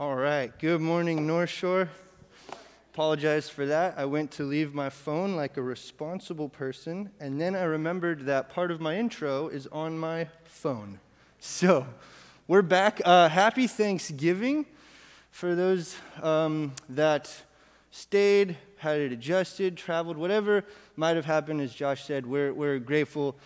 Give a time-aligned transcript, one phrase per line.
[0.00, 0.50] All right.
[0.58, 1.90] Good morning, North Shore.
[2.94, 3.98] Apologize for that.
[3.98, 8.48] I went to leave my phone like a responsible person, and then I remembered that
[8.48, 11.00] part of my intro is on my phone.
[11.38, 11.86] So,
[12.48, 13.02] we're back.
[13.04, 14.64] Uh, happy Thanksgiving
[15.30, 17.30] for those um, that
[17.90, 20.64] stayed, had it adjusted, traveled, whatever
[20.96, 21.60] might have happened.
[21.60, 23.36] As Josh said, we're, we're grateful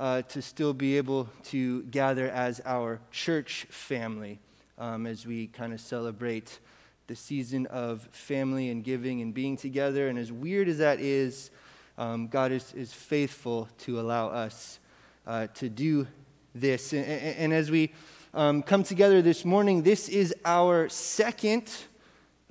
[0.00, 4.40] uh, to still be able to gather as our church family
[4.78, 6.58] um, as we kind of celebrate
[7.06, 10.08] the season of family and giving and being together.
[10.08, 11.50] And as weird as that is,
[11.98, 14.78] um, God is, is faithful to allow us
[15.26, 16.06] uh, to do
[16.54, 16.92] this.
[16.92, 17.92] And, and as we
[18.34, 21.70] um, come together this morning, this is our second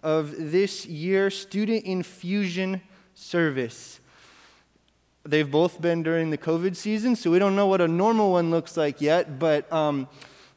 [0.03, 2.81] of this year student infusion
[3.15, 3.99] service.
[5.23, 8.49] They've both been during the COVID season, so we don't know what a normal one
[8.49, 10.07] looks like yet, but um,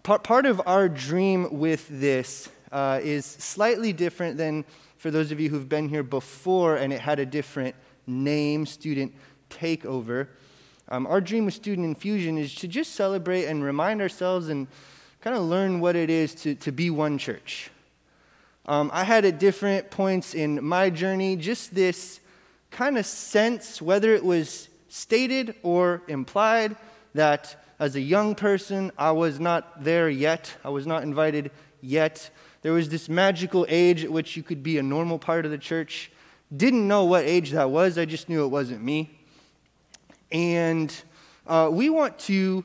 [0.04, 4.64] part, of our dream with this uh, is slightly different than
[4.98, 7.74] for those of you who've been here before and it had a different
[8.06, 9.14] name, student
[9.48, 10.28] takeover.
[10.90, 14.68] Um, our dream with Student Infusion is to just celebrate and remind ourselves and
[15.22, 17.70] kind of learn what it is to, to be one church.
[18.66, 22.20] Um, I had at different points in my journey just this
[22.70, 26.76] kind of sense, whether it was stated or implied,
[27.14, 30.54] that as a young person, I was not there yet.
[30.64, 32.30] I was not invited yet.
[32.62, 35.58] There was this magical age at which you could be a normal part of the
[35.58, 36.10] church.
[36.56, 39.18] Didn't know what age that was, I just knew it wasn't me.
[40.30, 40.94] And
[41.46, 42.64] uh, we want to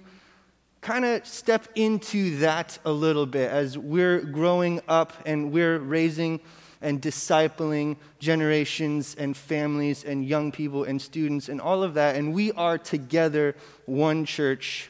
[0.81, 6.39] kind of step into that a little bit as we're growing up and we're raising
[6.81, 12.15] and discipling generations and families and young people and students and all of that.
[12.15, 13.55] And we are together
[13.85, 14.89] one church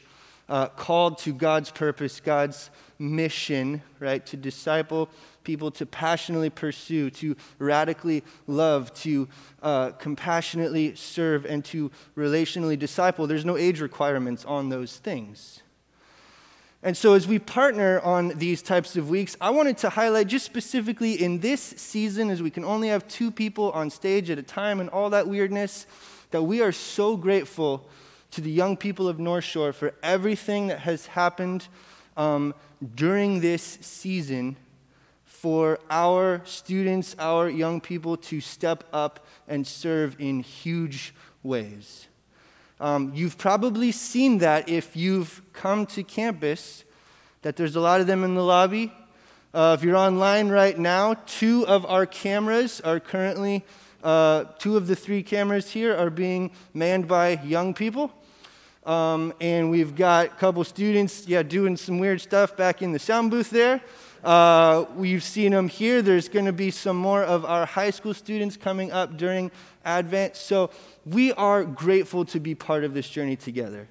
[0.50, 4.26] uh, called to God's purpose, God's mission, right?
[4.26, 5.08] To disciple
[5.44, 9.28] people, to passionately pursue, to radically love, to
[9.62, 13.26] uh, compassionately serve, and to relationally disciple.
[13.26, 15.62] There's no age requirements on those things.
[16.82, 20.46] And so, as we partner on these types of weeks, I wanted to highlight just
[20.46, 24.42] specifically in this season, as we can only have two people on stage at a
[24.42, 25.86] time and all that weirdness,
[26.30, 27.86] that we are so grateful
[28.32, 31.68] to the young people of North Shore for everything that has happened
[32.16, 32.54] um,
[32.94, 34.56] during this season
[35.24, 42.08] for our students, our young people to step up and serve in huge ways.
[42.78, 46.84] Um, you've probably seen that if you've come to campus,
[47.42, 48.92] that there's a lot of them in the lobby.
[49.52, 53.64] Uh, if you're online right now, two of our cameras are currently,
[54.02, 58.12] uh, two of the three cameras here are being manned by young people.
[58.84, 62.98] Um, and we've got a couple students, yeah, doing some weird stuff back in the
[62.98, 63.80] sound booth there.
[64.24, 66.02] Uh, we've seen them here.
[66.02, 69.50] There's going to be some more of our high school students coming up during
[69.84, 70.36] Advent.
[70.36, 70.70] So
[71.06, 73.88] we are grateful to be part of this journey together.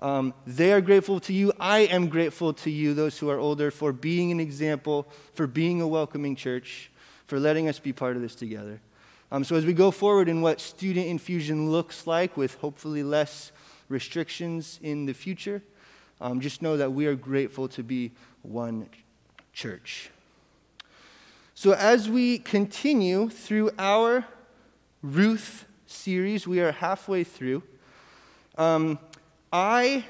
[0.00, 1.52] Um, they are grateful to you.
[1.58, 5.80] I am grateful to you, those who are older, for being an example, for being
[5.80, 6.90] a welcoming church,
[7.26, 8.80] for letting us be part of this together.
[9.30, 13.52] Um, so, as we go forward in what student infusion looks like, with hopefully less
[13.88, 15.62] restrictions in the future.
[16.20, 18.12] Um, just know that we are grateful to be
[18.42, 18.88] one
[19.52, 20.10] church.
[21.54, 24.24] So, as we continue through our
[25.02, 27.62] Ruth series, we are halfway through.
[28.56, 28.98] Um,
[29.52, 30.04] I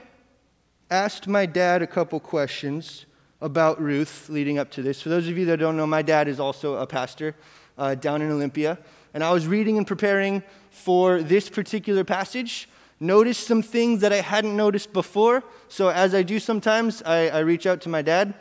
[0.91, 3.05] asked my dad a couple questions
[3.41, 5.03] about Ruth leading up to this.
[5.03, 7.35] For those of you that don't know, my dad is also a pastor
[7.77, 8.79] uh, down in Olympia.
[9.19, 12.69] And I was reading and preparing for this particular passage
[13.01, 15.43] noticed some things that I hadn't noticed before.
[15.69, 18.35] So, as I do sometimes, I, I reach out to my dad.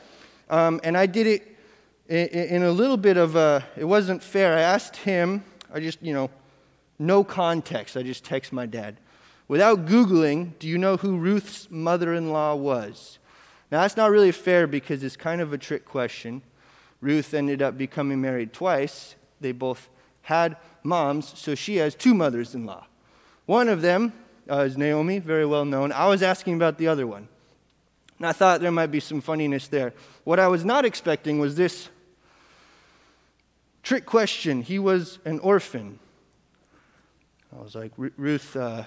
[0.51, 1.57] Um, and I did it
[2.07, 4.56] in, in, a little bit of a, it wasn't fair.
[4.56, 5.44] I asked him,
[5.74, 6.29] I just, you know,
[7.00, 7.97] no context.
[7.97, 8.97] I just text my dad.
[9.47, 13.18] Without Googling, do you know who Ruth's mother in law was?
[13.71, 16.44] Now, that's not really fair because it's kind of a trick question.
[17.01, 19.15] Ruth ended up becoming married twice.
[19.41, 19.89] They both
[20.27, 22.85] had moms, so she has two mothers in law.
[23.45, 24.12] One of them
[24.51, 25.94] uh, is Naomi, very well known.
[25.94, 27.29] I was asking about the other one.
[28.18, 29.94] And I thought there might be some funniness there.
[30.25, 31.88] What I was not expecting was this
[33.83, 34.63] trick question.
[34.63, 35.97] He was an orphan.
[37.57, 38.83] I was like, Ruth uh,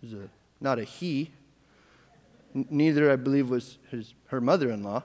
[0.00, 0.28] is a,
[0.60, 1.32] not a he.
[2.54, 5.02] N- neither, I believe, was his, her mother in law.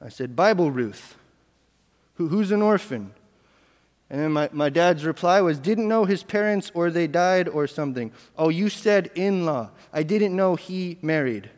[0.00, 1.16] I said, Bible Ruth.
[2.14, 3.12] Who, who's an orphan?
[4.10, 7.68] And then my, my dad's reply was, didn't know his parents or they died or
[7.68, 8.10] something.
[8.36, 9.70] Oh, you said in law.
[9.92, 11.48] I didn't know he married.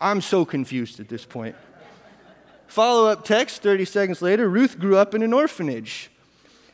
[0.00, 1.54] I'm so confused at this point.
[2.66, 6.10] Follow up text 30 seconds later Ruth grew up in an orphanage.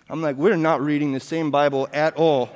[0.08, 2.50] I'm like, we're not reading the same Bible at all.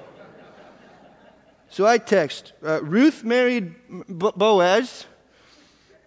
[1.69, 3.75] So I text uh, Ruth married
[4.09, 5.07] Boaz.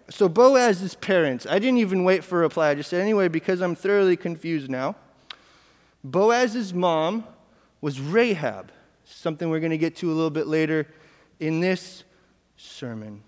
[0.10, 2.69] So Boaz's parents, I didn't even wait for a reply.
[2.69, 4.96] I just said, anyway, because I'm thoroughly confused now.
[6.06, 7.24] Boaz's mom
[7.81, 8.72] was Rahab,
[9.06, 10.88] something we're going to get to a little bit later
[11.40, 12.04] in this
[12.57, 13.24] sermon.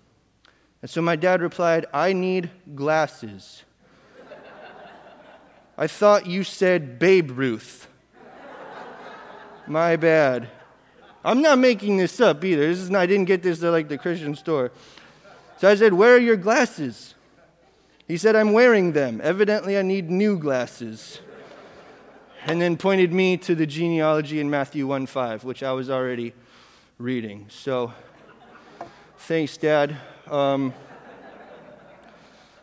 [0.80, 3.64] And so my dad replied, I need glasses.
[5.76, 7.88] I thought you said Babe Ruth.
[9.66, 10.48] My bad.
[11.24, 12.68] I'm not making this up either.
[12.68, 14.70] This is not, I didn't get this at like the Christian store.
[15.58, 17.16] So I said, Where are your glasses?
[18.06, 19.20] He said, I'm wearing them.
[19.22, 21.20] Evidently, I need new glasses.
[22.48, 26.32] And then pointed me to the genealogy in Matthew 1 5, which I was already
[26.96, 27.44] reading.
[27.50, 27.92] So
[29.18, 29.94] thanks, Dad.
[30.26, 30.72] Um,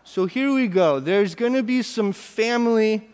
[0.03, 0.99] so here we go.
[0.99, 3.11] There's going to be some family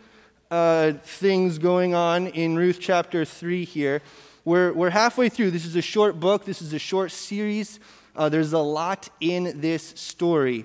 [0.50, 4.00] uh, things going on in Ruth chapter 3 here.
[4.46, 5.50] We're, we're halfway through.
[5.50, 7.80] This is a short book, this is a short series.
[8.16, 10.64] Uh, there's a lot in this story.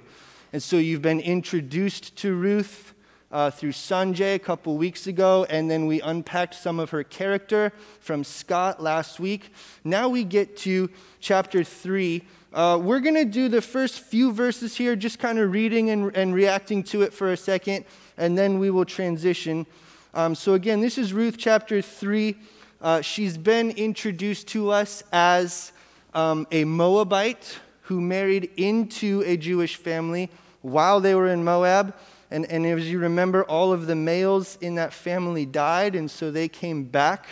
[0.53, 2.93] And so you've been introduced to Ruth
[3.31, 7.73] uh, through Sanjay a couple weeks ago, and then we unpacked some of her character
[7.99, 9.51] from Scott last week.
[9.83, 10.89] Now we get to
[11.19, 12.23] chapter 3.
[12.53, 16.15] Uh, we're going to do the first few verses here, just kind of reading and,
[16.15, 17.85] and reacting to it for a second,
[18.17, 19.65] and then we will transition.
[20.13, 22.35] Um, so, again, this is Ruth chapter 3.
[22.81, 25.73] Uh, she's been introduced to us as
[26.13, 30.29] um, a Moabite who married into a Jewish family
[30.61, 31.93] while they were in Moab.
[32.29, 36.29] And, and as you remember, all of the males in that family died, and so
[36.31, 37.27] they came back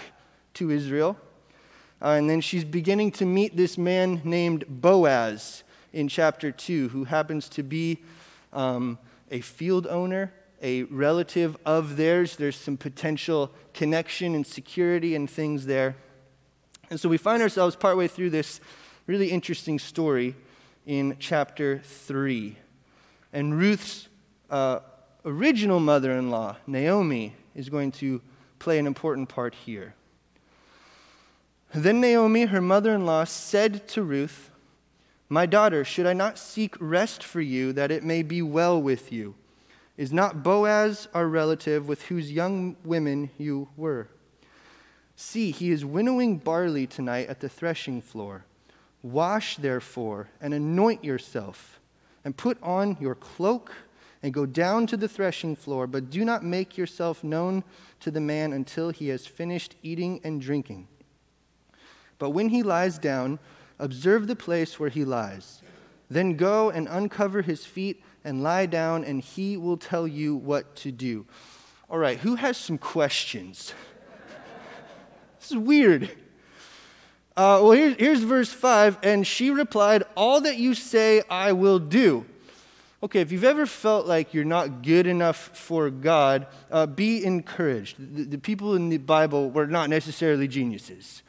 [0.55, 1.17] to Israel.
[2.01, 7.03] Uh, and then she's beginning to meet this man named Boaz in chapter 2, who
[7.05, 8.03] happens to be
[8.53, 8.97] um,
[9.31, 10.31] a field owner
[10.61, 12.35] a relative of theirs.
[12.37, 15.95] There's some potential connection and security and things there.
[16.89, 18.59] And so we find ourselves partway through this
[19.07, 20.35] really interesting story
[20.85, 22.57] in chapter 3.
[23.33, 24.07] And Ruth's
[24.49, 24.79] uh,
[25.23, 28.21] original mother in law, Naomi, is going to
[28.59, 29.95] play an important part here.
[31.73, 34.49] Then Naomi, her mother in law, said to Ruth,
[35.27, 39.11] My daughter, should I not seek rest for you that it may be well with
[39.11, 39.35] you?
[39.97, 44.09] Is not Boaz our relative with whose young women you were?
[45.15, 48.45] See, he is winnowing barley tonight at the threshing floor.
[49.01, 51.79] Wash, therefore, and anoint yourself,
[52.23, 53.71] and put on your cloak,
[54.25, 57.63] and go down to the threshing floor, but do not make yourself known
[57.99, 60.87] to the man until he has finished eating and drinking.
[62.17, 63.37] But when he lies down,
[63.77, 65.61] observe the place where he lies.
[66.09, 70.75] Then go and uncover his feet and lie down, and he will tell you what
[70.77, 71.27] to do.
[71.87, 73.75] All right, who has some questions?
[75.39, 76.09] this is weird.
[77.37, 81.77] Uh, well, here, here's verse 5 and she replied, All that you say, I will
[81.77, 82.25] do.
[83.03, 87.97] Okay, if you've ever felt like you're not good enough for God, uh, be encouraged.
[87.99, 91.21] The, the, people in the Bible were not necessarily geniuses.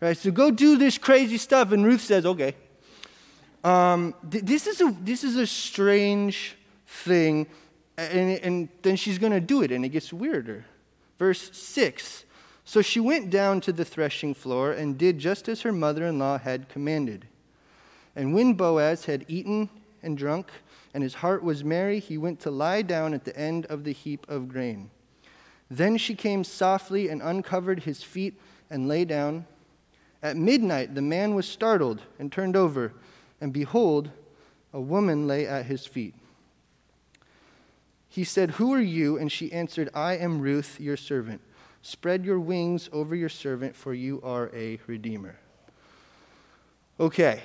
[0.00, 0.16] Right?
[0.16, 1.72] So go do this crazy stuff.
[1.72, 2.54] And Ruth says, Okay.
[3.62, 7.46] Um, th- this, is a, this is a strange thing,
[7.98, 10.64] and, and then she's going to do it, and it gets weirder.
[11.18, 12.24] Verse 6
[12.64, 16.18] So she went down to the threshing floor and did just as her mother in
[16.18, 17.26] law had commanded.
[18.16, 19.68] And when Boaz had eaten
[20.02, 20.50] and drunk,
[20.92, 23.92] and his heart was merry, he went to lie down at the end of the
[23.92, 24.90] heap of grain.
[25.70, 29.46] Then she came softly and uncovered his feet and lay down.
[30.22, 32.92] At midnight, the man was startled and turned over
[33.40, 34.10] and behold,
[34.72, 36.14] a woman lay at his feet.
[38.08, 39.16] He said, Who are you?
[39.16, 41.40] And she answered, I am Ruth, your servant.
[41.82, 45.36] Spread your wings over your servant, for you are a redeemer.
[46.98, 47.40] Okay,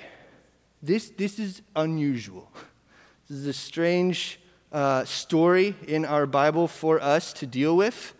[0.82, 2.50] this, this is unusual.
[3.28, 4.38] This is a strange
[4.70, 8.14] uh, story in our Bible for us to deal with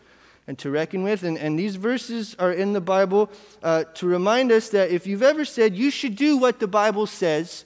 [0.48, 1.22] and to reckon with.
[1.22, 3.30] And, and these verses are in the Bible
[3.62, 7.06] uh, to remind us that if you've ever said you should do what the Bible
[7.06, 7.64] says,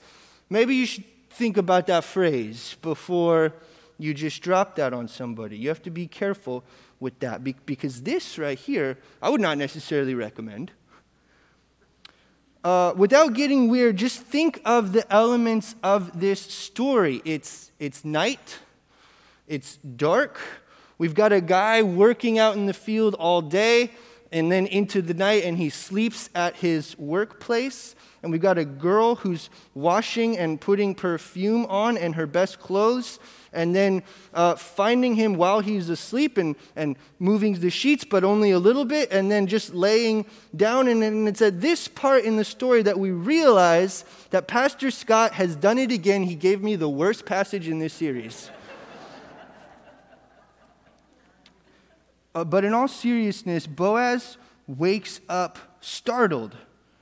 [0.51, 3.53] maybe you should think about that phrase before
[3.97, 5.57] you just drop that on somebody.
[5.57, 6.63] You have to be careful
[6.99, 10.71] with that because this right here, I would not necessarily recommend.
[12.63, 17.21] Uh, without getting weird, just think of the elements of this story.
[17.25, 18.59] It's, it's night,
[19.47, 20.39] it's dark,
[21.01, 23.89] We've got a guy working out in the field all day,
[24.31, 27.95] and then into the night, and he sleeps at his workplace.
[28.21, 33.17] And we've got a girl who's washing and putting perfume on and her best clothes,
[33.53, 34.03] and then
[34.33, 38.85] uh, finding him while he's asleep and, and moving the sheets, but only a little
[38.85, 40.87] bit, and then just laying down.
[40.87, 45.33] And, and it's at this part in the story that we realize that Pastor Scott
[45.33, 46.23] has done it again.
[46.23, 48.49] He gave me the worst passage in this series.
[52.33, 56.55] Uh, but in all seriousness, Boaz wakes up startled.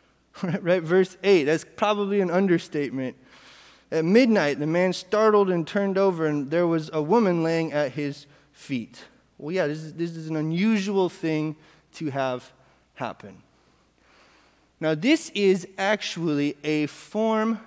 [0.61, 3.15] right, verse 8, that's probably an understatement.
[3.91, 7.93] At midnight, the man startled and turned over, and there was a woman laying at
[7.93, 9.05] his feet.
[9.37, 11.55] Well, yeah, this is, this is an unusual thing
[11.95, 12.51] to have
[12.95, 13.41] happen.
[14.79, 17.59] Now, this is actually a form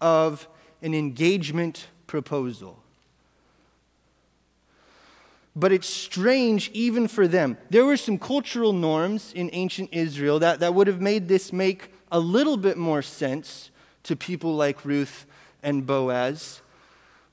[0.00, 0.48] of
[0.82, 2.82] an engagement proposal
[5.56, 7.56] but it's strange even for them.
[7.70, 11.90] There were some cultural norms in ancient Israel that, that would have made this make
[12.12, 13.70] a little bit more sense
[14.02, 15.24] to people like Ruth
[15.66, 16.62] and Boaz.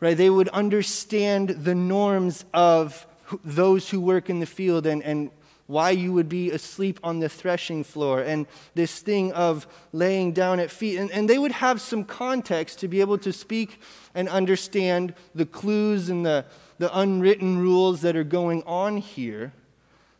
[0.01, 0.17] Right?
[0.17, 3.07] They would understand the norms of
[3.45, 5.31] those who work in the field and, and
[5.67, 10.59] why you would be asleep on the threshing floor and this thing of laying down
[10.59, 10.99] at feet.
[10.99, 13.79] And, and they would have some context to be able to speak
[14.13, 16.43] and understand the clues and the,
[16.79, 19.53] the unwritten rules that are going on here.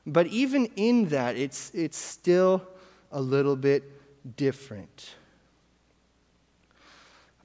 [0.05, 2.61] But even in that, it's, it's still
[3.11, 3.83] a little bit
[4.37, 5.15] different.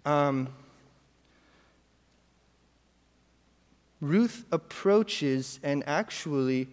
[0.09, 0.49] Um,
[4.01, 6.69] Ruth approaches and actually,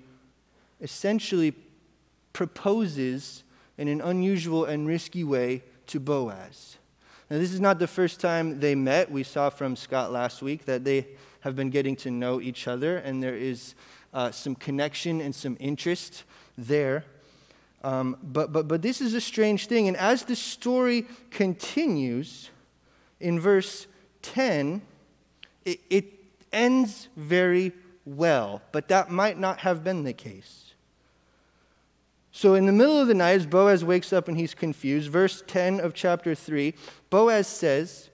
[0.80, 1.54] essentially,
[2.32, 3.44] proposes
[3.78, 6.78] in an unusual and risky way to Boaz.
[7.30, 9.12] Now, this is not the first time they met.
[9.12, 11.06] We saw from Scott last week that they
[11.42, 13.76] have been getting to know each other, and there is
[14.14, 16.24] uh, some connection and some interest
[16.58, 17.04] there.
[17.84, 19.90] Um, but, but, but this is a strange thing.
[19.90, 22.50] And as the story continues
[23.26, 23.88] in verse
[24.22, 24.84] 10,
[25.66, 26.06] it, it
[26.54, 27.72] ends very
[28.06, 30.76] well, but that might not have been the case.
[32.32, 35.44] So, in the middle of the night, as Boaz wakes up and he's confused, verse
[35.48, 36.76] 10 of chapter 3,
[37.10, 38.12] Boaz says,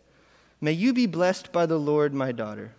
[0.61, 2.71] May you be blessed by the Lord, my daughter.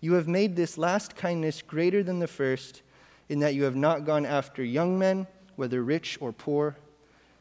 [0.00, 2.82] You have made this last kindness greater than the first,
[3.28, 6.76] in that you have not gone after young men, whether rich or poor.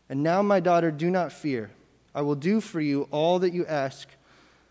[0.10, 1.70] And now, my daughter, do not fear.
[2.16, 4.08] I will do for you all that you ask,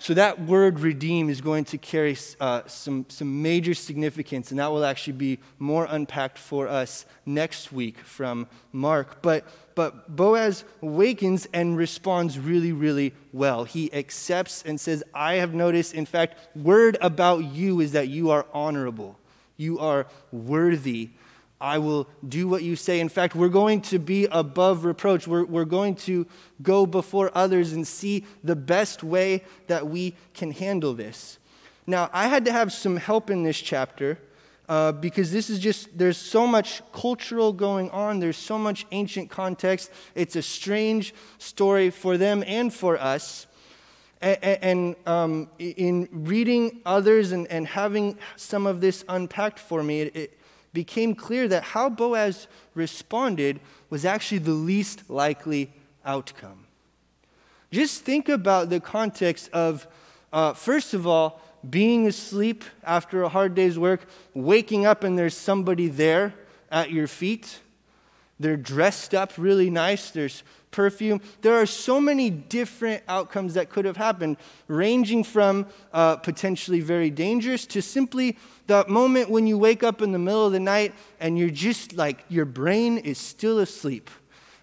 [0.00, 4.70] So, that word redeem is going to carry uh, some, some major significance, and that
[4.70, 9.22] will actually be more unpacked for us next week from Mark.
[9.22, 13.64] But, but Boaz awakens and responds really, really well.
[13.64, 18.30] He accepts and says, I have noticed, in fact, word about you is that you
[18.30, 19.18] are honorable,
[19.56, 21.10] you are worthy
[21.60, 23.00] I will do what you say.
[23.00, 25.26] In fact, we're going to be above reproach.
[25.26, 26.26] We're, we're going to
[26.62, 31.38] go before others and see the best way that we can handle this.
[31.86, 34.18] Now, I had to have some help in this chapter
[34.68, 39.30] uh, because this is just, there's so much cultural going on, there's so much ancient
[39.30, 39.90] context.
[40.14, 43.46] It's a strange story for them and for us.
[44.20, 50.02] And, and um, in reading others and, and having some of this unpacked for me,
[50.02, 50.37] it, it
[50.72, 53.60] became clear that how Boaz responded
[53.90, 55.70] was actually the least likely
[56.04, 56.64] outcome.
[57.70, 59.86] Just think about the context of,
[60.32, 65.36] uh, first of all, being asleep after a hard day's work, waking up and there's
[65.36, 66.34] somebody there
[66.70, 67.60] at your feet.
[68.40, 70.10] They're dressed up really nice.
[70.10, 71.20] There's perfume.
[71.42, 77.10] There are so many different outcomes that could have happened, ranging from uh, potentially very
[77.10, 80.94] dangerous to simply the moment when you wake up in the middle of the night
[81.20, 84.10] and you're just like, your brain is still asleep.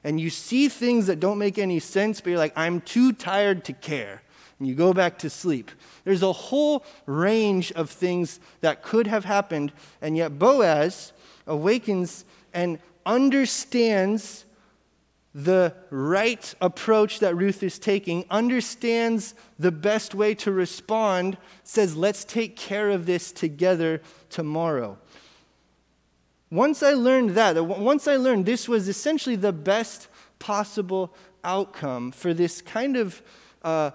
[0.04, 3.66] And you see things that don't make any sense, but you're like, I'm too tired
[3.66, 4.22] to care.
[4.60, 5.72] And you go back to sleep.
[6.04, 11.12] There's a whole range of things that could have happened, and yet Boaz
[11.48, 14.46] awakens and understands
[15.36, 22.24] the right approach that Ruth is taking, understands the best way to respond, says, let's
[22.24, 24.98] take care of this together tomorrow.
[26.50, 30.08] Once I learned that, once I learned this was essentially the best
[30.40, 31.14] possible
[31.44, 33.22] outcome for this kind of
[33.62, 33.92] uh,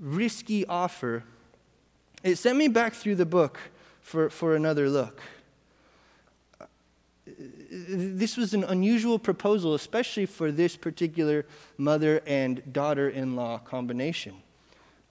[0.00, 1.22] risky offer,
[2.24, 3.58] it sent me back through the book
[4.00, 5.20] for, for another look.
[7.26, 11.44] This was an unusual proposal, especially for this particular
[11.76, 14.34] mother and daughter in law combination.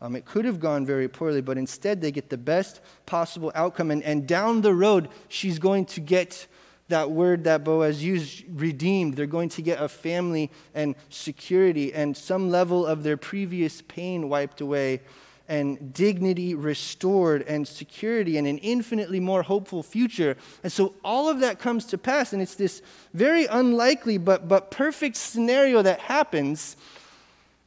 [0.01, 3.91] Um, it could have gone very poorly, but instead they get the best possible outcome.
[3.91, 6.47] And, and down the road, she's going to get
[6.87, 9.15] that word that Boaz used, redeemed.
[9.15, 14.29] They're going to get a family and security and some level of their previous pain
[14.29, 15.01] wiped away
[15.47, 20.35] and dignity restored and security and an infinitely more hopeful future.
[20.63, 22.81] And so all of that comes to pass, and it's this
[23.13, 26.77] very unlikely but, but perfect scenario that happens.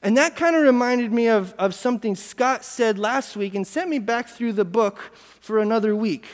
[0.02, 3.88] And that kind of reminded me of, of something Scott said last week and sent
[3.88, 6.26] me back through the book for another week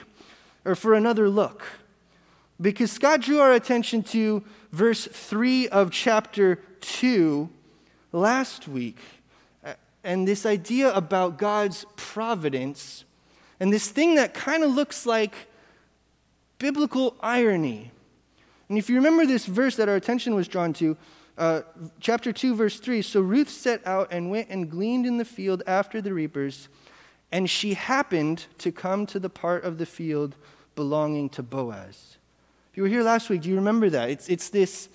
[0.65, 1.63] or for another look.
[2.61, 7.49] Because Scott drew our attention to verse 3 of chapter 2
[8.13, 8.99] last week.
[10.05, 13.05] And this idea about God's providence
[13.61, 15.35] and this thing that kind of looks like
[16.59, 17.91] biblical irony.
[18.69, 20.97] And if you remember this verse that our attention was drawn to,
[21.37, 21.63] uh,
[22.01, 25.63] chapter 2, verse 3 So Ruth set out and went and gleaned in the field
[25.67, 26.69] after the reapers,
[27.33, 30.37] and she happened to come to the part of the field
[30.75, 32.19] belonging to Boaz.
[32.71, 34.11] If you were here last week, do you remember that?
[34.11, 34.89] It's, it's this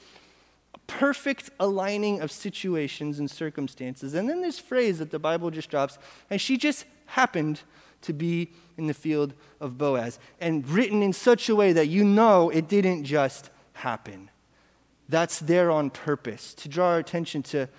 [0.89, 4.15] perfect aligning of situations and circumstances.
[4.15, 5.99] And then this phrase that the Bible just drops,
[6.29, 7.61] and she just happened
[8.01, 12.03] to be in the field of Boaz, and written in such a way that you
[12.03, 14.29] know it didn't just happen.
[15.07, 17.69] That's there on purpose to draw our attention to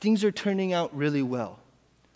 [0.00, 1.58] things are turning out really well.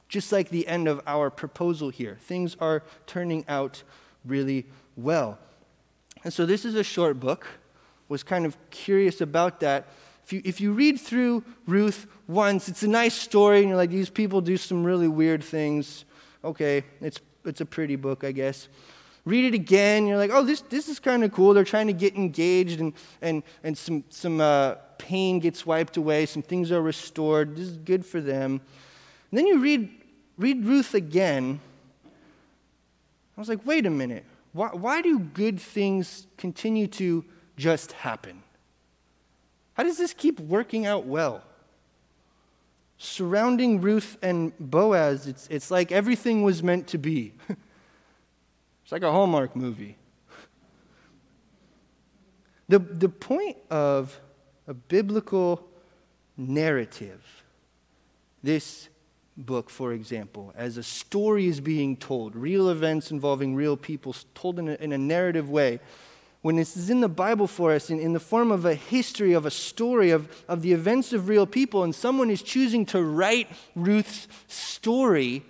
[0.08, 3.82] Just like the end of our proposal here, things are turning out
[4.24, 5.38] really well.
[6.22, 7.46] And so this is a short book.
[8.08, 9.88] Was kind of curious about that.
[10.24, 13.90] If you, if you read through Ruth once, it's a nice story, and you're like,
[13.90, 16.04] these people do some really weird things.
[16.44, 18.68] Okay, it's, it's a pretty book, I guess
[19.24, 20.06] read it again.
[20.06, 21.54] You're like, oh, this, this is kind of cool.
[21.54, 26.26] They're trying to get engaged, and, and, and some, some uh, pain gets wiped away,
[26.26, 27.56] some things are restored.
[27.56, 28.61] This is good for them.
[29.30, 29.90] And then you read,
[30.37, 31.61] read Ruth again.
[33.37, 34.24] I was like, wait a minute.
[34.52, 37.24] Why, why do good things continue to
[37.56, 38.41] just happen?
[39.82, 41.42] How does this keep working out well?
[42.98, 47.32] Surrounding Ruth and Boaz, it's, it's like everything was meant to be.
[48.84, 49.96] It's like a Hallmark movie.
[52.68, 54.20] The, the point of
[54.68, 55.68] a biblical
[56.36, 57.42] narrative,
[58.40, 58.88] this
[59.36, 64.60] book, for example, as a story is being told, real events involving real people told
[64.60, 65.80] in a, in a narrative way,
[66.42, 69.33] when this is in the Bible for us in, in the form of a history,
[69.33, 73.02] of a story, of, of the events of real people, and someone is choosing to
[73.02, 75.44] write Ruth's story,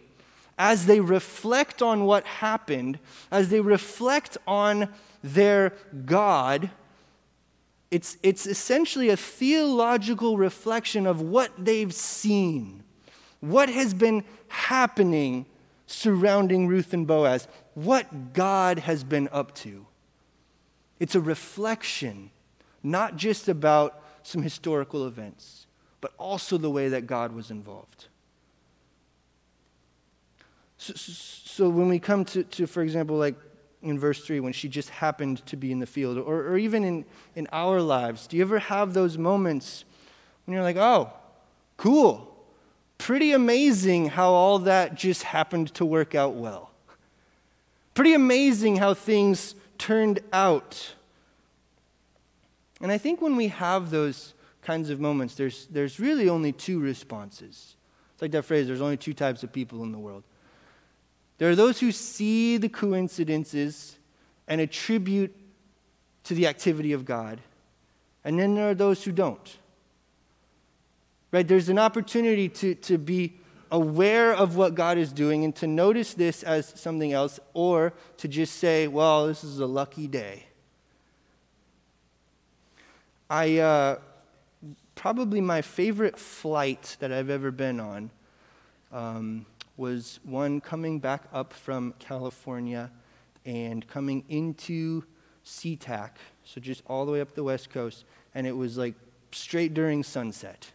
[0.59, 2.98] as they reflect on what happened,
[3.31, 4.88] as they reflect on
[5.24, 5.72] their
[6.05, 6.70] God,
[7.90, 12.83] it's, it's essentially a theological reflection of what they've seen,
[13.40, 15.46] what has been happening
[15.87, 19.87] surrounding Ruth and Boaz, what God has been up to.
[21.02, 22.30] It's a reflection,
[22.80, 25.66] not just about some historical events,
[26.00, 28.06] but also the way that God was involved.
[30.78, 33.34] So, so, when we come to, to, for example, like
[33.82, 36.84] in verse 3, when she just happened to be in the field, or, or even
[36.84, 39.84] in, in our lives, do you ever have those moments
[40.44, 41.12] when you're like, oh,
[41.78, 42.32] cool,
[42.98, 46.70] pretty amazing how all that just happened to work out well?
[47.92, 50.94] Pretty amazing how things turned out.
[52.80, 56.78] And I think when we have those kinds of moments, there's, there's really only two
[56.78, 57.76] responses.
[58.12, 60.24] It's like that phrase there's only two types of people in the world
[61.42, 63.98] there are those who see the coincidences
[64.46, 65.34] and attribute
[66.22, 67.40] to the activity of God,
[68.22, 69.58] and then there are those who don't.
[71.32, 71.48] Right?
[71.48, 73.40] There's an opportunity to, to be
[73.72, 78.28] aware of what God is doing and to notice this as something else, or to
[78.28, 80.44] just say, well, this is a lucky day.
[83.28, 83.98] I, uh,
[84.94, 88.11] probably my favorite flight that I've ever been on.
[88.92, 89.46] Um,
[89.78, 92.90] was one coming back up from California
[93.46, 95.02] and coming into
[95.44, 96.11] SeaTac,
[96.44, 98.04] so just all the way up the West Coast,
[98.35, 98.94] and it was like
[99.32, 100.70] straight during sunset.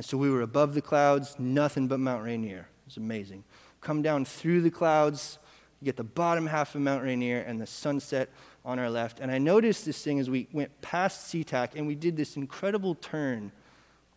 [0.00, 2.60] And so we were above the clouds, nothing but Mount Rainier.
[2.60, 3.44] It was amazing.
[3.82, 5.38] Come down through the clouds,
[5.78, 8.30] you get the bottom half of Mount Rainier and the sunset
[8.64, 9.20] on our left.
[9.20, 12.94] And I noticed this thing as we went past SeaTac and we did this incredible
[12.94, 13.52] turn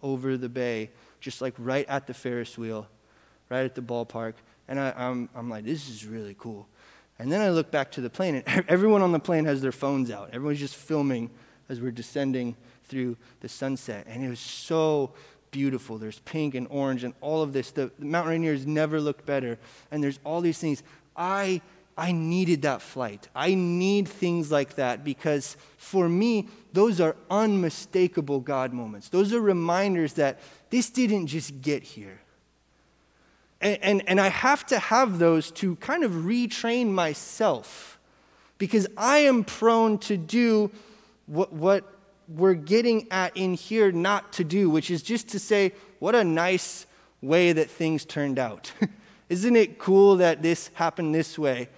[0.02, 2.88] over the bay, just like right at the Ferris wheel
[3.50, 4.36] right at the ballpark.
[4.70, 6.66] And I, I'm, I'm like, this is really cool.
[7.20, 9.74] And then I look back to the plane, and everyone on the plane has their
[9.74, 10.30] phones out.
[10.32, 11.30] Everyone's just filming
[11.68, 14.06] as we're descending through the sunset.
[14.08, 15.14] And it was so
[15.54, 15.98] beautiful.
[15.98, 17.72] There's pink and orange and all of this.
[17.72, 19.58] The, the Mount Rainiers never looked better.
[19.90, 20.84] And there's all these things.
[21.16, 21.62] I,
[21.98, 23.30] I needed that flight.
[23.34, 29.08] I need things like that because for me, those are unmistakable God moments.
[29.08, 30.40] Those are reminders that
[30.70, 32.20] this didn't just get here.
[33.62, 37.98] And, and, and I have to have those to kind of retrain myself
[38.58, 40.72] because I am prone to do
[41.28, 41.86] what, what
[42.28, 46.24] we're getting at in here not to do, which is just to say, what a
[46.24, 46.86] nice
[47.22, 48.72] way that things turned out.
[49.30, 51.70] Isn't it cool that this happened this way?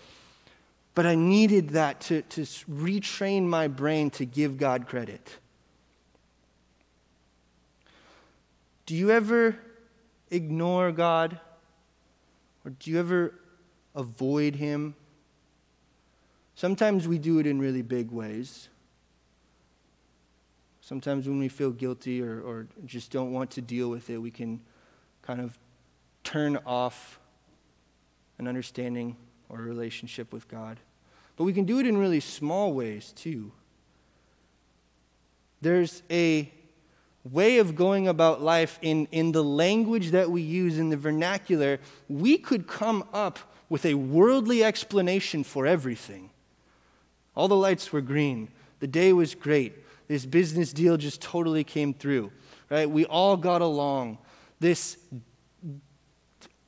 [0.93, 5.37] But I needed that to, to retrain my brain to give God credit.
[8.85, 9.57] Do you ever
[10.31, 11.39] ignore God?
[12.63, 13.35] Or do you ever
[13.93, 14.95] avoid Him?
[16.55, 18.69] Sometimes we do it in really big ways.
[20.85, 24.29] Sometimes when we feel guilty or, or just don't want to deal with it, we
[24.29, 24.61] can
[25.23, 25.57] kind of
[26.23, 27.19] turn off
[28.37, 29.17] an understanding
[29.49, 30.79] or a relationship with God.
[31.37, 33.51] But we can do it in really small ways too.
[35.59, 36.51] There's a
[37.31, 41.79] way of going about life in, in the language that we use in the vernacular,
[42.07, 46.29] we could come up with a worldly explanation for everything.
[47.35, 48.49] All the lights were green.
[48.81, 49.73] The day was great.
[50.07, 52.31] This business deal just totally came through,
[52.69, 52.89] right?
[52.89, 54.19] We all got along.
[54.59, 54.97] This,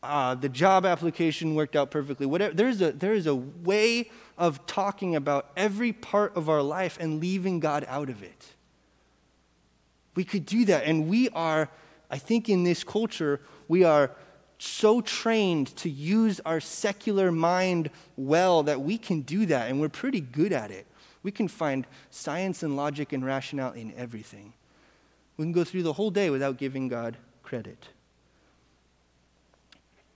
[0.01, 2.25] uh, the job application worked out perfectly.
[2.25, 2.53] Whatever.
[2.53, 7.19] There's a, there is a way of talking about every part of our life and
[7.19, 8.53] leaving God out of it.
[10.15, 10.85] We could do that.
[10.85, 11.69] And we are,
[12.09, 14.11] I think, in this culture, we are
[14.57, 19.89] so trained to use our secular mind well that we can do that, and we're
[19.89, 20.86] pretty good at it.
[21.23, 24.53] We can find science and logic and rationale in everything.
[25.35, 27.89] We can go through the whole day without giving God credit.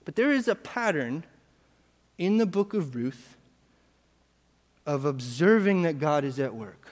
[0.04, 1.24] But there is a pattern
[2.18, 3.36] in the book of Ruth
[4.84, 6.88] of observing that God is at work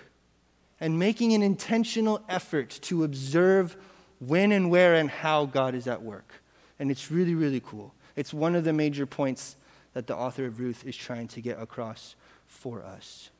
[0.78, 3.76] and making an intentional effort to observe
[4.20, 6.42] when and where and how God is at work.
[6.78, 7.92] And it's really, really cool.
[8.16, 9.56] It's one of the major points
[9.92, 12.14] that the author of Ruth is trying to get across
[12.46, 13.30] for us.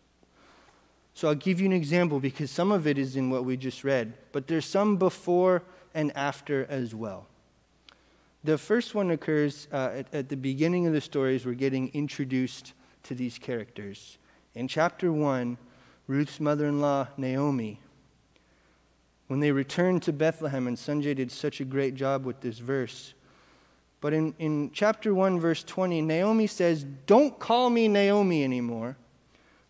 [1.14, 3.85] So I'll give you an example because some of it is in what we just
[3.85, 5.62] read, but there's some before
[5.94, 7.27] and after as well.
[8.42, 11.44] The first one occurs uh, at, at the beginning of the stories.
[11.44, 14.18] We're getting introduced to these characters.
[14.55, 15.59] In chapter 1,
[16.07, 17.81] Ruth's mother in law, Naomi,
[19.29, 23.14] when they returned to Bethlehem, and Sanjay did such a great job with this verse.
[24.01, 28.96] But in, in chapter 1, verse 20, Naomi says, Don't call me Naomi anymore.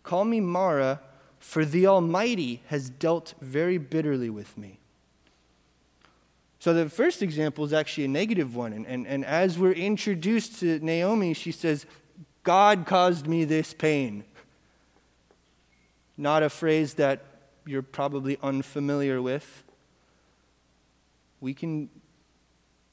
[0.03, 1.01] Call me Mara,
[1.41, 4.79] for the Almighty has dealt very bitterly with me.
[6.61, 8.73] So the first example is actually a negative one.
[8.73, 11.87] And, and, and as we're introduced to Naomi, she says,
[12.45, 14.25] God caused me this pain
[16.21, 17.25] not a phrase that
[17.65, 19.65] you're probably unfamiliar with.
[21.41, 21.89] We can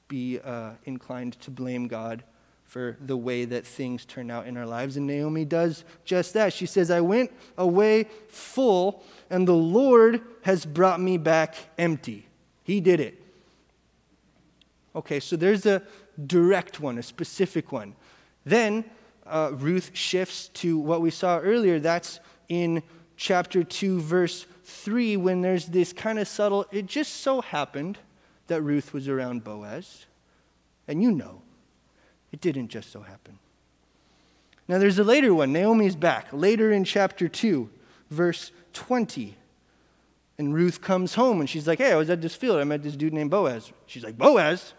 [0.07, 2.23] be uh, inclined to blame God
[2.67, 4.97] for the way that things turn out in our lives.
[4.97, 6.51] And Naomi does just that.
[6.51, 12.27] She says, I went away full, and the Lord has brought me back empty.
[12.63, 13.21] He did it.
[14.95, 15.81] Okay, so there's a
[16.25, 17.95] direct one, a specific one.
[18.45, 18.83] Then
[19.25, 21.79] uh, Ruth shifts to what we saw earlier.
[21.79, 22.83] That's in
[23.15, 27.97] chapter 2, verse 3, when there's this kind of subtle, it just so happened
[28.47, 30.05] that Ruth was around Boaz.
[30.87, 31.41] And you know,
[32.31, 33.39] it didn't just so happen.
[34.67, 35.53] Now there's a later one.
[35.53, 37.69] Naomi's back, later in chapter 2,
[38.09, 39.35] verse 20.
[40.37, 42.59] And Ruth comes home and she's like, Hey, I was at this field.
[42.59, 43.71] I met this dude named Boaz.
[43.85, 44.73] She's like, Boaz?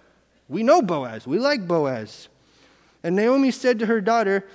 [0.48, 1.26] We know Boaz.
[1.26, 2.28] We like Boaz.
[3.02, 4.46] And Naomi said to her daughter,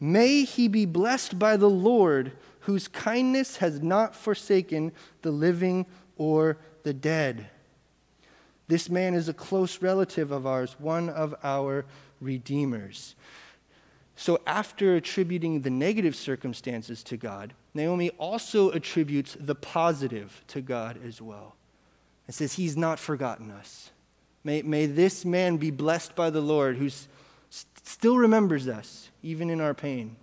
[0.00, 6.58] May he be blessed by the Lord whose kindness has not forsaken the living or
[6.82, 7.48] the dead.
[8.68, 11.86] This man is a close relative of ours, one of our
[12.20, 13.14] redeemers.
[14.16, 20.98] So, after attributing the negative circumstances to God, Naomi also attributes the positive to God
[21.04, 21.54] as well.
[22.26, 23.90] It says, He's not forgotten us.
[24.42, 26.88] May, may this man be blessed by the Lord, who
[27.50, 30.16] still remembers us, even in our pain.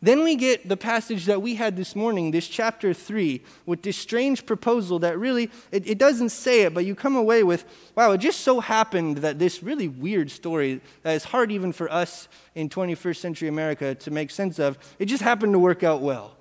[0.00, 3.96] Then we get the passage that we had this morning, this chapter 3, with this
[3.96, 7.64] strange proposal that really, it, it, doesn't say it, but you come away with,
[7.96, 11.90] wow, it just so happened that this really weird story that is hard even for
[11.92, 16.00] us in 21st century America to make sense of, it just happened to work out
[16.00, 16.36] well.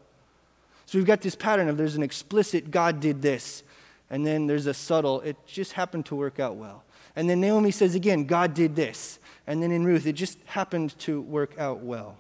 [0.86, 3.63] So we've got this pattern of there's an explicit, God did this,
[4.12, 6.84] and then there's a subtle, it just happened to work out well.
[7.15, 9.17] And then Naomi says again, God did this.
[9.48, 12.17] And then in Ruth, it just happened to work out well.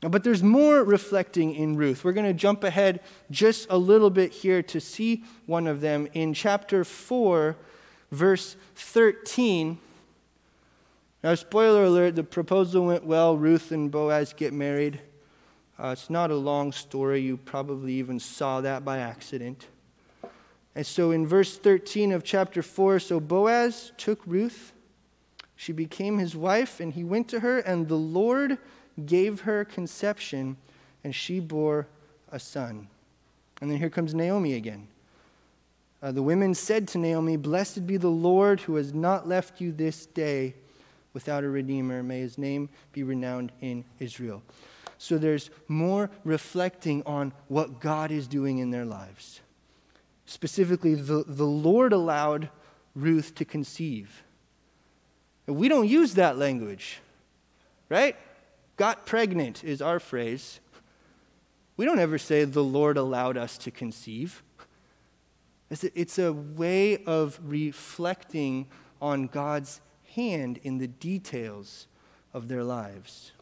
[0.00, 2.04] But there's more reflecting in Ruth.
[2.04, 6.08] We're going to jump ahead just a little bit here to see one of them
[6.14, 7.54] in chapter 4,
[8.10, 9.78] verse 13.
[11.22, 13.36] Now, spoiler alert, the proposal went well.
[13.36, 15.00] Ruth and Boaz get married.
[15.78, 17.20] Uh, it's not a long story.
[17.20, 19.66] You probably even saw that by accident.
[20.74, 24.72] And so in verse 13 of chapter 4, so Boaz took Ruth.
[25.56, 28.56] She became his wife, and he went to her, and the Lord
[29.06, 30.56] gave her conception,
[31.04, 31.86] and she bore
[32.30, 32.88] a son.
[33.60, 34.88] And then here comes Naomi again.
[36.02, 39.70] Uh, the women said to Naomi, Blessed be the Lord who has not left you
[39.70, 40.54] this day
[41.12, 42.02] without a redeemer.
[42.02, 44.42] May his name be renowned in Israel.
[44.96, 49.40] So there's more reflecting on what God is doing in their lives.
[50.26, 52.48] Specifically, the, the Lord allowed
[52.94, 54.22] Ruth to conceive.
[55.46, 57.00] We don't use that language,
[57.88, 58.16] right?
[58.80, 60.58] Got pregnant is our phrase.
[61.76, 64.42] We don't ever say the Lord allowed us to conceive.
[65.68, 68.68] It's a way of reflecting
[69.02, 69.82] on God's
[70.14, 71.88] hand in the details
[72.32, 73.32] of their lives.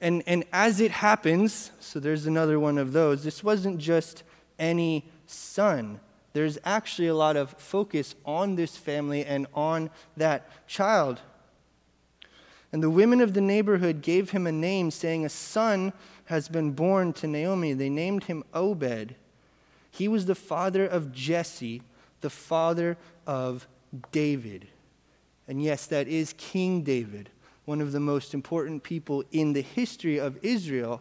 [0.00, 4.24] And, and as it happens, so there's another one of those, this wasn't just
[4.58, 6.00] any son.
[6.32, 11.20] There's actually a lot of focus on this family and on that child.
[12.74, 15.92] And the women of the neighborhood gave him a name, saying, A son
[16.24, 17.72] has been born to Naomi.
[17.72, 19.14] They named him Obed.
[19.92, 21.82] He was the father of Jesse,
[22.20, 22.96] the father
[23.28, 23.68] of
[24.10, 24.66] David.
[25.46, 27.30] And yes, that is King David,
[27.64, 31.00] one of the most important people in the history of Israel.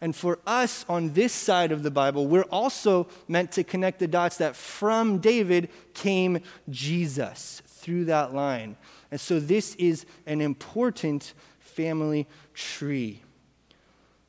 [0.00, 4.08] And for us on this side of the Bible, we're also meant to connect the
[4.08, 8.76] dots that from David came Jesus through that line.
[9.10, 13.22] And so this is an important family tree.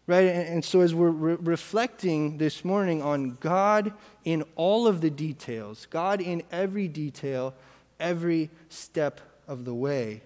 [0.08, 0.26] Right?
[0.26, 3.94] And, so as we're re- reflecting this morning on God
[4.26, 7.54] in all of the details, God in every detail,
[8.00, 10.24] every step of the way,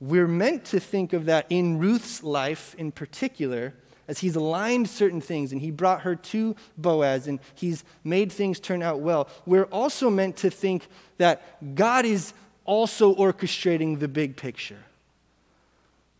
[0.00, 3.74] we're meant to think of that in Ruth's life in particular
[4.08, 8.58] as he's aligned certain things and he brought her to Boaz and he's made things
[8.58, 9.28] turn out well.
[9.44, 10.88] We're also meant to think
[11.18, 12.32] that God is
[12.68, 14.84] also orchestrating the big picture.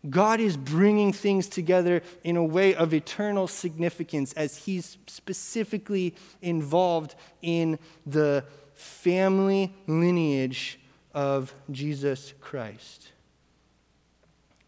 [0.09, 7.13] God is bringing things together in a way of eternal significance as He's specifically involved
[7.43, 10.79] in the family lineage
[11.13, 13.09] of Jesus Christ.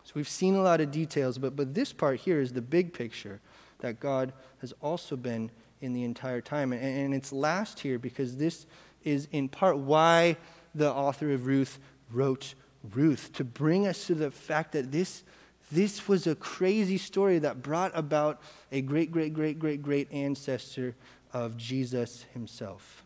[0.03, 2.93] So we've seen a lot of details, but, but this part here is the big
[2.93, 3.39] picture
[3.79, 6.73] that God has also been in the entire time.
[6.73, 8.67] And, and it's last here because this
[9.03, 10.37] is in part why
[10.73, 11.79] the author of Ruth
[12.11, 12.55] wrote
[12.93, 15.23] Ruth to bring us to the fact that this,
[15.71, 20.95] this was a crazy story that brought about a great, great, great, great, great ancestor
[21.33, 23.03] of Jesus himself.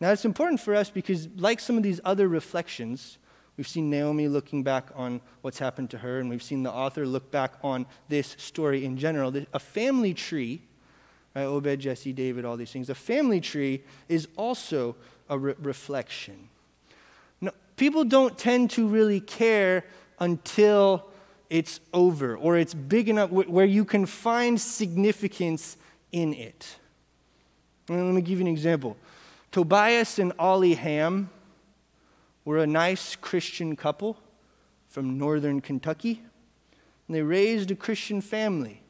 [0.00, 3.18] Now, it's important for us because, like some of these other reflections,
[3.56, 7.06] we've seen Naomi looking back on what's happened to her, and we've seen the author
[7.06, 9.32] look back on this story in general.
[9.52, 10.62] A family tree?
[11.44, 12.90] Obed, Jesse, David, all these things.
[12.90, 14.96] A family tree is also
[15.28, 16.48] a re- reflection.
[17.40, 19.84] No, people don't tend to really care
[20.18, 21.06] until
[21.48, 25.76] it's over or it's big enough where you can find significance
[26.12, 26.76] in it.
[27.88, 28.96] And let me give you an example.
[29.50, 31.28] Tobias and Ollie Ham
[32.44, 34.16] were a nice Christian couple
[34.88, 36.22] from northern Kentucky,
[37.06, 38.82] and they raised a Christian family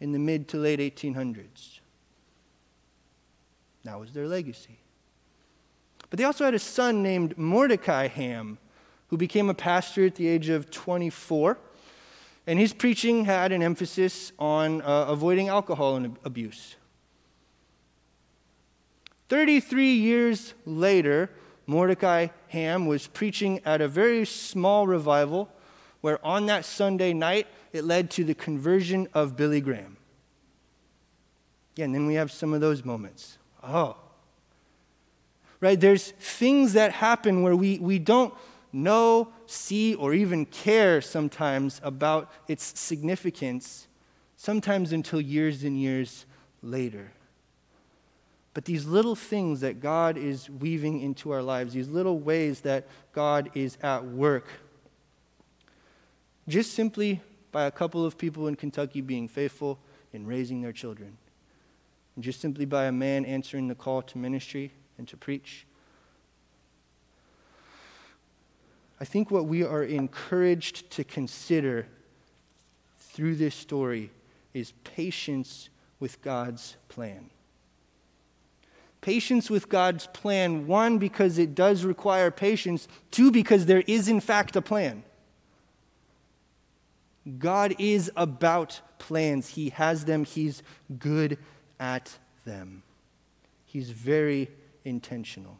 [0.00, 1.80] in the mid to late 1800s.
[3.84, 4.78] That was their legacy.
[6.10, 8.58] But they also had a son named Mordecai Ham,
[9.08, 11.58] who became a pastor at the age of 24.
[12.46, 16.76] And his preaching had an emphasis on uh, avoiding alcohol and abuse.
[19.28, 21.30] 33 years later,
[21.66, 25.48] Mordecai Ham was preaching at a very small revival
[26.02, 29.96] where on that Sunday night it led to the conversion of Billy Graham.
[31.76, 33.96] Yeah, and then we have some of those moments oh.
[35.60, 35.80] Right?
[35.80, 38.34] There's things that happen where we, we don't
[38.72, 43.86] know, see, or even care sometimes about its significance,
[44.36, 46.26] sometimes until years and years
[46.62, 47.12] later.
[48.52, 52.86] But these little things that God is weaving into our lives, these little ways that
[53.12, 54.46] God is at work,
[56.46, 59.78] just simply by a couple of people in Kentucky being faithful
[60.12, 61.16] in raising their children,
[62.14, 65.66] and just simply by a man answering the call to ministry and to preach.
[69.00, 71.86] I think what we are encouraged to consider
[72.98, 74.10] through this story
[74.52, 77.30] is patience with God's plan.
[79.00, 84.20] Patience with God's plan, one, because it does require patience, two, because there is, in
[84.20, 85.02] fact, a plan.
[87.38, 90.62] God is about plans, He has them, He's
[90.98, 91.36] good
[91.84, 92.16] at
[92.46, 92.82] them.
[93.66, 94.48] He's very
[94.86, 95.58] intentional.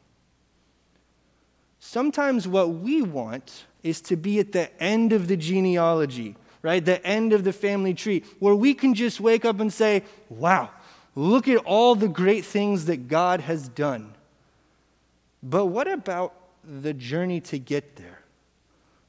[1.79, 6.83] Sometimes what we want is to be at the end of the genealogy, right?
[6.83, 10.71] The end of the family tree, where we can just wake up and say, wow,
[11.15, 14.15] look at all the great things that God has done.
[15.43, 16.33] But what about
[16.65, 18.21] the journey to get there?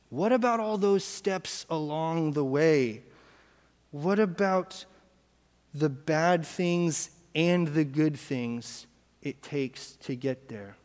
[0.09, 3.03] What about all those steps along the way?
[3.91, 4.83] What about
[5.75, 8.87] the bad things and the good things
[9.21, 10.77] it takes to get there?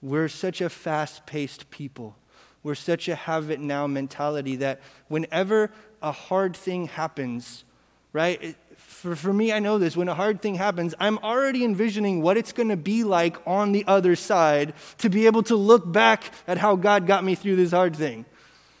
[0.00, 2.16] We're such a fast paced people.
[2.62, 5.70] We're such a have it now mentality that whenever
[6.02, 7.64] a hard thing happens,
[8.12, 8.56] right?
[8.76, 9.96] For, for me, I know this.
[9.96, 13.72] When a hard thing happens, I'm already envisioning what it's going to be like on
[13.72, 17.56] the other side to be able to look back at how God got me through
[17.56, 18.24] this hard thing.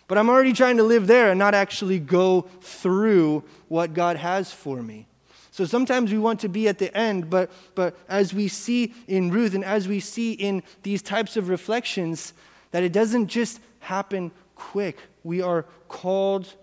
[0.08, 4.52] But I'm already trying to live there and not actually go through what God has
[4.52, 5.06] for me.
[5.50, 9.30] So sometimes we want to be at the end, but, but as we see in
[9.30, 12.34] Ruth and as we see in these types of reflections,
[12.72, 14.98] that it doesn't just happen quick.
[15.24, 16.54] We are called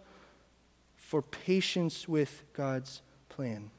[0.96, 3.72] for patience with God's plan.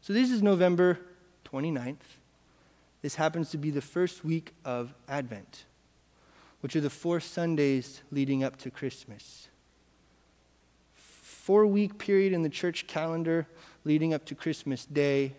[0.00, 0.98] So this is November
[1.44, 1.96] 29th.
[3.02, 5.64] This happens to be the first week of Advent,
[6.60, 9.48] which are the four Sundays leading up to Christmas.
[10.94, 13.46] Four week period in the church calendar
[13.84, 15.34] leading up to Christmas Day,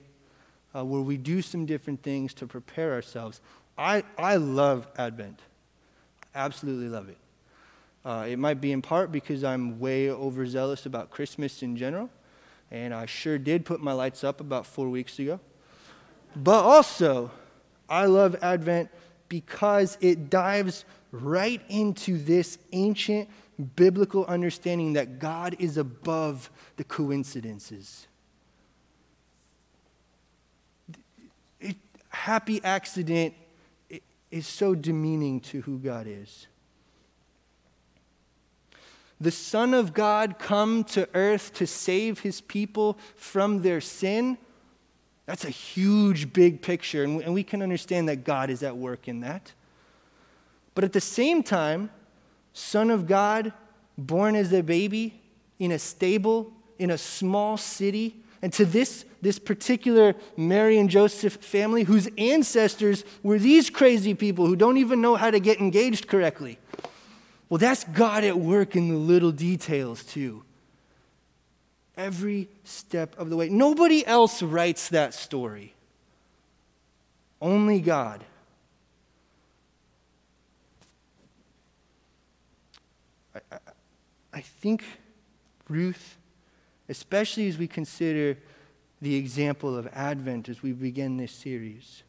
[0.76, 3.42] uh, where we do some different things to prepare ourselves.
[3.78, 5.40] I, I love Advent.
[6.34, 7.18] Absolutely love it.
[8.04, 12.10] Uh, it might be in part because I'm way overzealous about Christmas in general,
[12.72, 15.40] and I sure did put my lights up about four weeks ago.
[16.36, 17.32] But also,
[17.90, 18.90] I love Advent
[19.28, 23.30] because it dives right into this ancient
[23.76, 28.08] biblical understanding that God is above the coincidences.
[32.10, 33.34] happy accident
[34.32, 36.48] is so demeaning to who God is.
[39.22, 44.38] The Son of God come to earth to save his people from their sin.
[45.26, 49.22] That's a huge, big picture, and we can understand that God is at work in
[49.22, 49.52] that.
[50.76, 51.90] But at the same time,
[52.54, 53.54] Son of God,
[53.98, 55.22] born as a baby
[55.60, 61.34] in a stable, in a small city, and to this, this particular Mary and Joseph
[61.36, 66.08] family, whose ancestors were these crazy people who don't even know how to get engaged
[66.08, 66.58] correctly.
[67.50, 70.44] Well, that's God at work in the little details, too.
[71.98, 73.50] Every step of the way.
[73.50, 75.74] Nobody else writes that story,
[77.42, 78.24] only God.
[83.52, 83.60] I, I,
[84.34, 84.84] I think
[85.68, 86.18] Ruth
[86.90, 88.38] especially as we consider
[89.02, 92.04] the example of Advent as we begin this series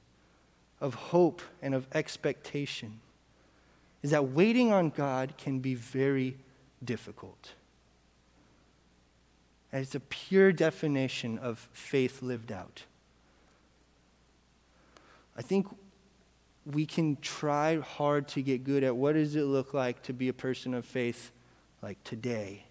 [0.80, 3.00] of hope and of expectation,
[4.02, 6.38] is that waiting on God can be very
[6.82, 7.52] difficult.
[9.70, 12.84] And it's a pure definition of faith lived out.
[15.36, 15.68] I think
[16.66, 20.28] we can try hard to get good at what does it look like to be
[20.28, 21.32] a person of faith
[21.82, 22.64] like today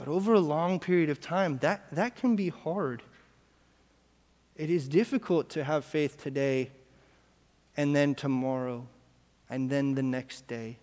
[0.00, 3.02] but over a long period of time, that, that can be hard.
[4.56, 6.70] It is difficult to have faith today
[7.76, 8.86] and then tomorrow
[9.50, 10.78] and then the next day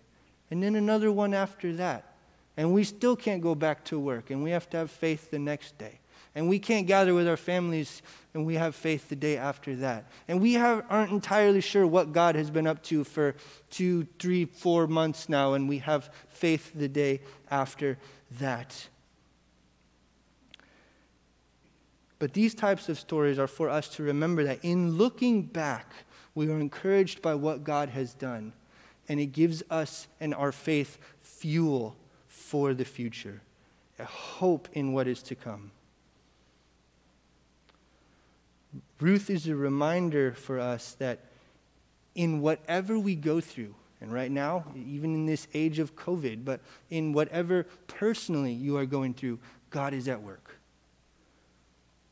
[0.52, 2.14] and then another one after that.
[2.56, 5.40] And we still can't go back to work and we have to have faith the
[5.40, 5.98] next day.
[6.38, 8.00] And we can't gather with our families
[8.32, 10.04] and we have faith the day after that.
[10.28, 13.34] And we have, aren't entirely sure what God has been up to for
[13.70, 17.98] two, three, four months now, and we have faith the day after
[18.38, 18.86] that.
[22.20, 25.92] But these types of stories are for us to remember that in looking back,
[26.36, 28.52] We are encouraged by what God has done,
[29.08, 31.96] and it gives us and our faith fuel
[32.28, 33.42] for the future,
[33.98, 35.72] a hope in what is to come.
[39.00, 41.20] Ruth is a reminder for us that
[42.14, 46.60] in whatever we go through, and right now, even in this age of COVID, but
[46.90, 49.38] in whatever personally you are going through,
[49.70, 50.56] God is at work.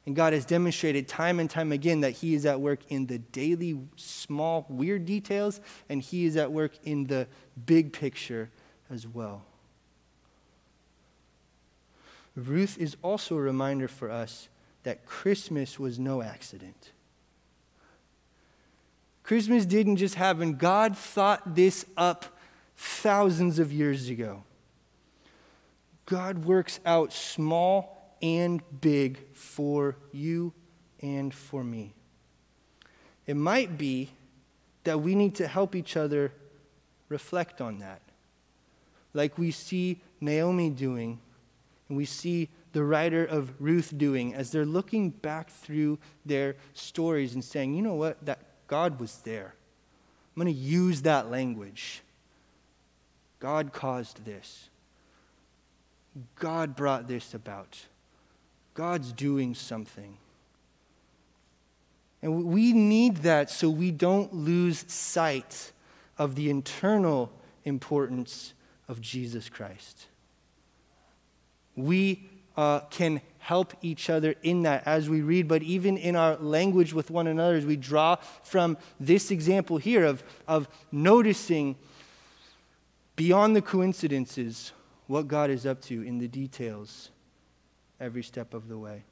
[0.04, 3.18] And God has demonstrated time and time again that He is at work in the
[3.18, 7.26] daily, small, weird details, and He is at work in the
[7.66, 8.50] big picture
[8.88, 9.42] as well.
[12.36, 14.48] Ruth is also a reminder for us
[14.86, 16.92] that Christmas was no accident.
[19.24, 22.24] Christmas didn't just happen, God thought this up
[22.76, 24.44] thousands of years ago.
[26.06, 30.52] God works out small and big for you
[31.00, 31.92] and for me.
[33.26, 34.10] It might be
[34.84, 36.30] that we need to help each other
[37.08, 38.02] reflect on that.
[39.14, 41.18] Like we see Naomi doing,
[41.88, 47.32] and we see the writer of Ruth doing as they're looking back through their stories
[47.32, 49.54] and saying, you know what, that God was there.
[50.36, 52.02] I'm going to use that language.
[53.40, 54.68] God caused this.
[56.34, 57.78] God brought this about.
[58.74, 60.18] God's doing something.
[62.20, 65.72] And we need that so we don't lose sight
[66.18, 67.32] of the internal
[67.64, 68.52] importance
[68.86, 70.08] of Jesus Christ.
[71.74, 76.36] We uh, can help each other in that as we read, but even in our
[76.36, 81.76] language with one another, as we draw from this example here of, of noticing
[83.14, 84.72] beyond the coincidences
[85.06, 87.10] what God is up to in the details
[88.00, 89.04] every step of the way.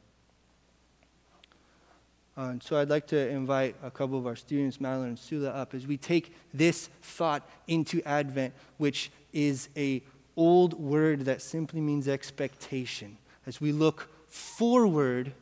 [2.37, 5.73] Uh, so I'd like to invite a couple of our students, Madeline and Sula, up
[5.73, 10.03] as we take this thought into Advent, which is a
[10.37, 13.17] old word that simply means expectation
[13.47, 15.33] as we look forward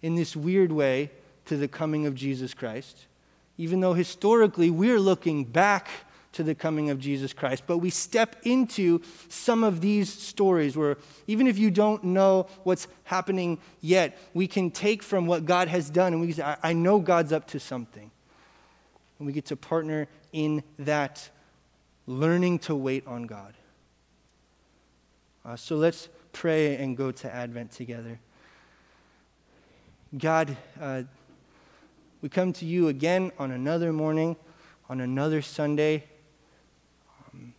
[0.00, 1.10] in this weird way
[1.46, 3.06] to the coming of Jesus Christ,
[3.58, 5.88] even though historically we're looking back
[6.32, 7.64] to the coming of Jesus Christ.
[7.66, 10.96] But we step into some of these stories where
[11.26, 15.90] even if you don't know what's happening yet, we can take from what God has
[15.90, 18.10] done and we say, I, know God's up to something.
[19.18, 21.28] And we get to partner in that
[22.06, 23.54] learning to wait on God.
[25.44, 28.18] Uh, so let's pray and go to Advent together.
[30.16, 31.02] God, uh,
[32.20, 34.36] we come to you again on another morning,
[34.88, 36.04] on another Sunday.
[37.32, 37.54] Um,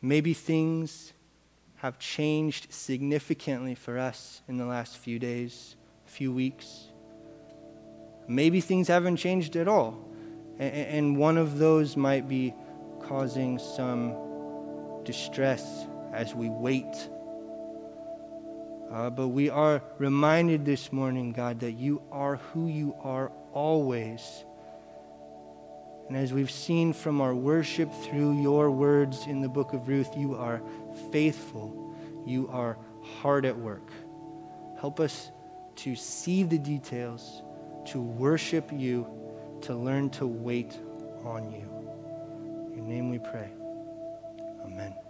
[0.00, 1.12] maybe things
[1.76, 5.76] have changed significantly for us in the last few days,
[6.06, 6.84] few weeks.
[8.28, 10.08] Maybe things haven't changed at all.
[10.58, 12.54] And, and one of those might be
[13.02, 14.14] causing some
[15.04, 17.08] distress as we wait
[18.96, 24.22] uh, but we are reminded this morning, God, that you are who you are always.
[26.08, 30.16] And as we've seen from our worship through your words in the book of Ruth,
[30.16, 30.62] you are
[31.12, 31.94] faithful.
[32.24, 32.78] You are
[33.20, 33.90] hard at work.
[34.80, 35.30] Help us
[35.76, 37.42] to see the details,
[37.88, 39.06] to worship you,
[39.60, 40.80] to learn to wait
[41.22, 41.68] on you.
[42.72, 43.50] In your name we pray.
[44.64, 45.05] Amen.